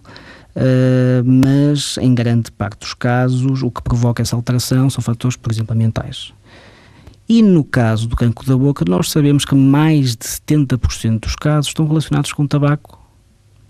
[0.56, 5.50] Uh, mas em grande parte dos casos o que provoca essa alteração são fatores, por
[5.50, 6.32] exemplo, ambientais.
[7.28, 11.68] E no caso do cancro da boca, nós sabemos que mais de 70% dos casos
[11.68, 13.00] estão relacionados com tabaco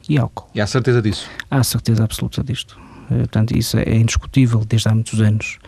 [0.09, 0.49] e álcool.
[0.55, 1.29] E há certeza disso?
[1.51, 2.77] Há certeza absoluta disto.
[3.11, 5.59] Uh, portanto, isso é indiscutível desde há muitos anos.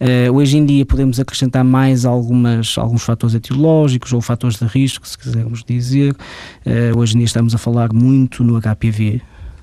[0.00, 5.06] Uh, hoje em dia podemos acrescentar mais algumas, alguns fatores etiológicos ou fatores de risco,
[5.06, 6.16] se quisermos dizer.
[6.66, 9.20] Uh, hoje em dia estamos a falar muito no HPV,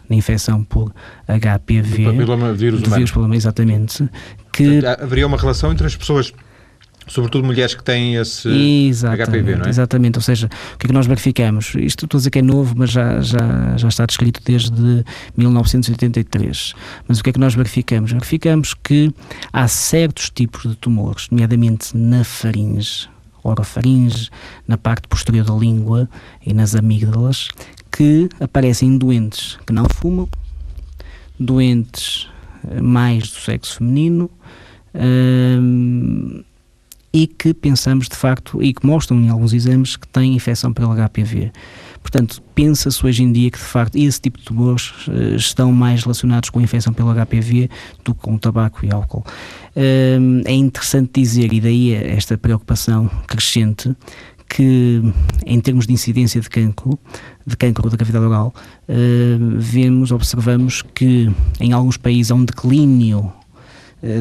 [0.08, 0.94] na infecção por
[1.28, 2.06] HPV.
[2.06, 3.06] Do papiloma vírus humano.
[3.06, 4.08] Vírus, exatamente.
[4.54, 4.86] Que...
[4.86, 6.32] Haveria uma relação entre as pessoas
[7.08, 9.70] Sobretudo mulheres que têm esse exatamente, HPV, não é?
[9.70, 11.74] Exatamente, ou seja, o que é que nós verificamos?
[11.76, 16.74] Isto estou a dizer que é novo, mas já, já, já está descrito desde 1983.
[17.08, 18.12] Mas o que é que nós verificamos?
[18.12, 19.14] Verificamos que
[19.54, 23.08] há certos tipos de tumores, nomeadamente na faringe,
[23.42, 24.30] orofaringe,
[24.68, 26.10] na parte posterior da língua
[26.46, 27.48] e nas amígdalas,
[27.90, 30.28] que aparecem em doentes que não fumam,
[31.40, 32.28] doentes
[32.82, 34.30] mais do sexo feminino,
[34.94, 36.44] hum,
[37.18, 40.94] e que pensamos de facto e que mostram em alguns exames que têm infecção pelo
[40.94, 41.52] HPV.
[42.00, 46.04] Portanto, pensa-se hoje em dia que de facto esse tipo de tumores uh, estão mais
[46.04, 47.72] relacionados com a infecção pelo HPV
[48.06, 49.26] do que com o tabaco e álcool.
[49.76, 53.96] Uh, é interessante dizer, e daí esta preocupação crescente,
[54.48, 55.02] que
[55.44, 57.00] em termos de incidência de cancro,
[57.48, 58.54] de cancro da cavidade oral,
[58.88, 63.34] uh, vemos, observamos que em alguns países há um declínio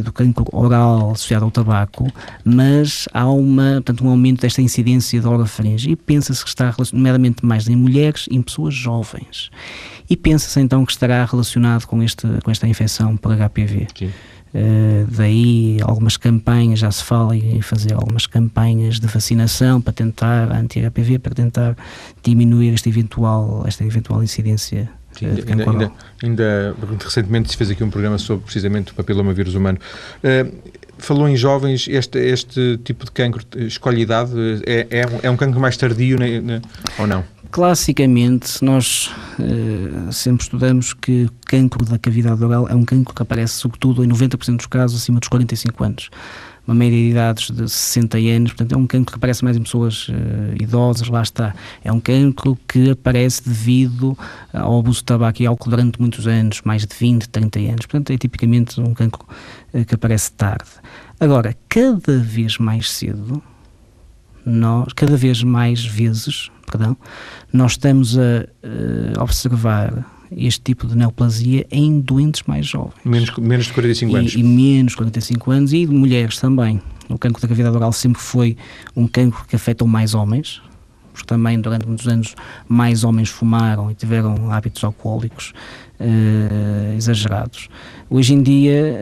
[0.03, 2.11] do cancro oral associado ao tabaco,
[2.45, 7.45] mas há uma, portanto, um aumento desta incidência de orofaringe e pensa-se que está nomeadamente
[7.45, 9.51] mais em mulheres e em pessoas jovens.
[10.09, 13.89] E pensa-se então que estará relacionado com, este, com esta infecção por HPV.
[13.95, 14.11] Sim.
[14.55, 20.51] Uh, daí algumas campanhas, já se fala em fazer algumas campanhas de vacinação para tentar,
[20.51, 21.77] anti-HPV, para tentar
[22.23, 27.91] diminuir esta eventual, esta eventual incidência Sim, ainda, ainda, ainda, recentemente se fez aqui um
[27.91, 29.79] programa sobre precisamente o papiloma vírus humano.
[30.19, 30.53] Uh,
[30.99, 34.33] falou em jovens, este, este tipo de cancro escolhe idade?
[34.67, 36.63] É, é, é um cancro mais tardio né, né,
[36.99, 37.25] ou não?
[37.51, 43.23] Classicamente, nós uh, sempre estudamos que o cancro da cavidade oral é um cancro que
[43.23, 46.11] aparece, sobretudo, em 90% dos casos, acima dos 45 anos
[46.67, 49.63] uma média de idades de 60 anos, portanto é um cancro que aparece mais em
[49.63, 50.13] pessoas uh,
[50.61, 51.55] idosas, lá está.
[51.85, 54.19] É um cancro que aparece devido
[54.53, 58.11] ao abuso de tabaco e álcool durante muitos anos, mais de 20, 30 anos, portanto
[58.11, 59.25] é tipicamente um cancro
[59.73, 60.69] uh, que aparece tarde.
[61.21, 63.43] Agora, cada vez mais cedo,
[64.45, 66.97] nós, cada vez mais vezes, perdão,
[67.53, 72.95] nós estamos a uh, observar este tipo de neoplasia em doentes mais jovens.
[73.05, 74.35] Menos, menos de 45 anos.
[74.35, 76.81] E, e menos de 45 anos e de mulheres também.
[77.09, 78.57] O cancro da cavidade oral sempre foi
[78.95, 80.61] um cancro que afetou mais homens,
[81.17, 82.35] porque também durante muitos anos
[82.69, 85.55] mais homens fumaram e tiveram hábitos alcoólicos
[85.99, 87.69] uh, exagerados.
[88.11, 89.01] Hoje em dia,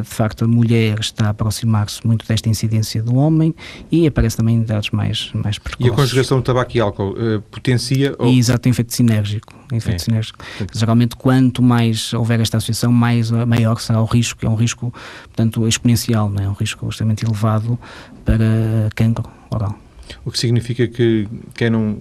[0.00, 3.54] uh, de facto, a mulher está a aproximar-se muito desta incidência do homem
[3.90, 5.86] e aparece também em idades mais, mais precoces.
[5.86, 8.16] E a conjugação de tabaco e álcool uh, potencia?
[8.18, 8.28] Ou...
[8.28, 9.54] Exato, tem efeito sinérgico.
[9.72, 9.98] Efeito é.
[9.98, 10.38] sinérgico.
[10.74, 14.92] Geralmente, quanto mais houver esta associação, mais, maior será o risco, é um risco,
[15.24, 16.48] portanto, exponencial, não é?
[16.48, 17.78] um risco extremamente elevado
[18.24, 19.83] para cancro oral.
[20.24, 21.98] O que significa que quem não,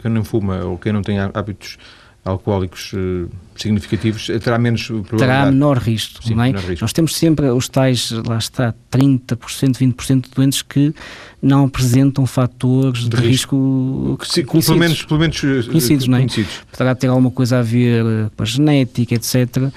[0.00, 1.78] quem não fuma ou quem não tem hábitos
[2.24, 6.46] alcoólicos uh, significativos, terá menos Terá menor risco, Sim, não é?
[6.48, 6.84] menor risco.
[6.84, 10.94] Nós temos sempre os tais, lá está, 30%, 20% de doentes que
[11.40, 16.16] não apresentam fatores de, de risco, risco Sim, pelo menos, pelo menos eh, conhecidos, não
[16.16, 16.20] é?
[16.20, 16.60] conhecidos.
[16.70, 19.72] Poderá ter alguma coisa a ver com a genética, etc.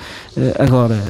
[0.59, 1.01] Agora,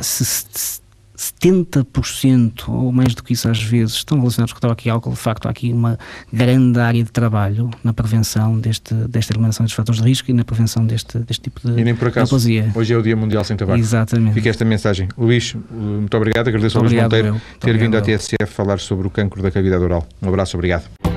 [0.00, 0.83] se, se
[1.16, 5.10] 70% ou mais do que isso às vezes estão relacionados com o tabaco e álcool,
[5.10, 5.98] de facto há aqui uma
[6.32, 10.44] grande área de trabalho na prevenção deste, desta eliminação dos fatores de risco e na
[10.44, 13.56] prevenção deste, deste tipo de E nem por acaso, hoje é o Dia Mundial Sem
[13.56, 13.78] Tabaco.
[13.78, 14.34] Exatamente.
[14.34, 15.08] Fica esta mensagem.
[15.16, 19.42] Luís, muito obrigado, agradeço ao Luís Monteiro ter vindo à TSF falar sobre o cancro
[19.42, 20.06] da cavidade oral.
[20.20, 21.13] Um abraço, obrigado.